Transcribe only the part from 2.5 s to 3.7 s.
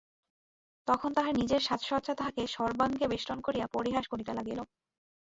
সর্বাঙ্গে বেষ্টন করিয়া